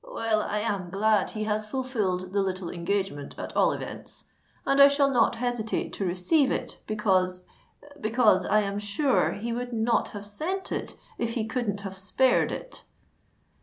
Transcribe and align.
"Well, 0.03 0.41
I 0.41 0.61
am 0.61 0.89
glad 0.89 1.29
he 1.29 1.43
has 1.43 1.67
fulfilled 1.67 2.33
the 2.33 2.41
little 2.41 2.71
engagement, 2.71 3.37
at 3.37 3.55
all 3.55 3.71
events; 3.71 4.23
and 4.65 4.81
I 4.81 4.87
shall 4.87 5.11
not 5.11 5.35
hesitate 5.35 5.93
to 5.93 6.05
receive 6.07 6.49
it, 6.49 6.79
because—because 6.87 8.43
I 8.47 8.61
am 8.61 8.79
sure 8.79 9.33
he 9.33 9.53
would 9.53 9.73
not 9.73 10.07
have 10.07 10.25
sent 10.25 10.71
it, 10.71 10.95
if 11.19 11.35
he 11.35 11.45
couldn't 11.45 11.81
have 11.81 11.95
spared 11.95 12.51
it." 12.51 12.83